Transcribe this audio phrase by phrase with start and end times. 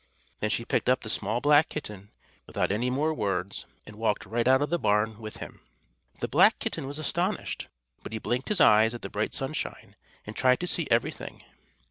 [0.39, 2.09] Then she picked up the small black kitten,
[2.47, 5.61] without any more words, and walked right out of the barn with him.
[6.21, 7.67] The black kitten was astonished,
[8.01, 9.95] but he blinked his eyes at the bright sunshine,
[10.25, 11.43] and tried to see everything.